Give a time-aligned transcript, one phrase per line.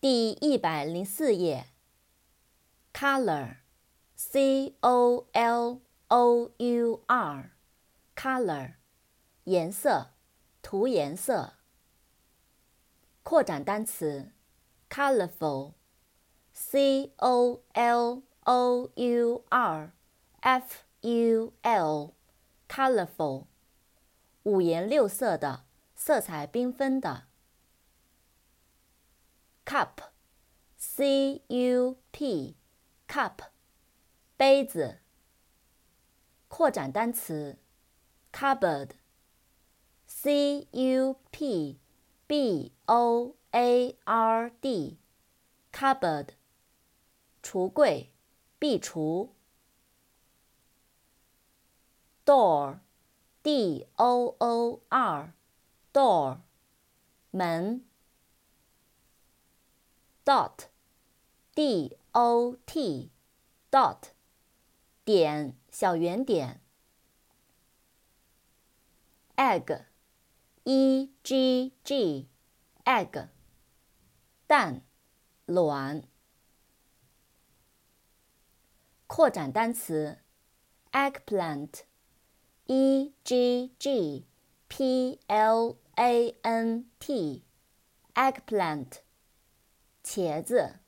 [0.00, 1.66] 第一百零四页。
[2.94, 8.74] color，c o l o u r，color，
[9.42, 10.12] 颜色，
[10.62, 11.54] 涂颜色。
[13.24, 14.30] 扩展单词
[14.88, 15.74] ，colorful，c
[17.16, 19.92] o l o u r
[20.38, 23.46] f u l，colorful，
[24.44, 25.64] 五颜六色的，
[25.96, 27.27] 色彩缤纷的。
[29.68, 33.50] Cup，c u p，cup，
[34.38, 35.00] 杯子。
[36.48, 37.58] 扩展单词
[38.32, 38.96] ，cupboard，c
[40.70, 41.78] u p
[42.26, 46.28] b o a r d，cupboard，
[47.42, 48.10] 橱柜，
[48.58, 49.28] 壁橱。
[52.24, 56.38] door，d o o r，door，
[57.30, 57.87] 门。
[60.27, 64.09] dot，d o t，dot，
[65.03, 66.61] 点，小圆点。
[69.35, 73.29] egg，e g g，egg，
[74.47, 74.81] 蛋，
[75.45, 76.03] 卵。
[79.07, 80.19] 扩展单词，
[80.91, 84.25] eggplant，e g g
[84.67, 89.01] p l a n t，eggplant。
[90.08, 90.80] 茄子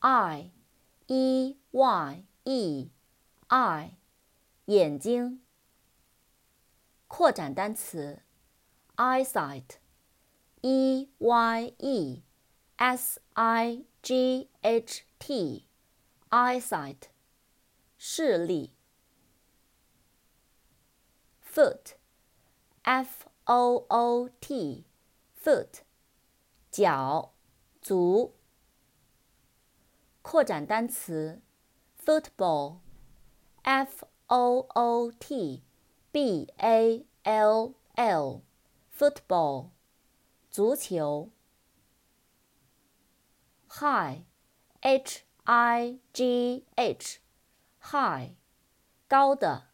[0.00, 0.50] ，eye
[1.06, 2.90] e y e
[3.48, 3.90] eye
[4.64, 5.40] 眼睛。
[7.06, 8.22] 扩展单词
[8.96, 9.76] ，eyesight
[10.62, 12.22] e y e
[12.78, 15.68] s i g h t
[16.30, 17.02] eyesight
[17.96, 18.74] 视力。
[21.40, 21.94] foot
[22.82, 24.84] f o o t
[25.32, 25.84] foot
[26.72, 27.34] 脚，
[27.82, 28.34] 足。
[30.22, 31.42] 扩展单词
[32.02, 32.78] ，football，f
[34.28, 35.62] o o t
[36.10, 39.68] b a l l，football，
[40.50, 41.28] 足球。
[43.68, 48.30] high，h i g h，high，
[49.06, 49.71] 高的。